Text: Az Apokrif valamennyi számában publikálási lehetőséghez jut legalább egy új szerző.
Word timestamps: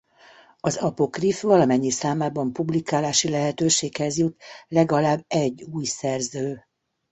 Az 0.59 0.77
Apokrif 0.77 1.41
valamennyi 1.41 1.89
számában 1.89 2.53
publikálási 2.53 3.29
lehetőséghez 3.29 4.17
jut 4.17 4.41
legalább 4.67 5.25
egy 5.27 5.63
új 5.63 5.85
szerző. 5.85 6.63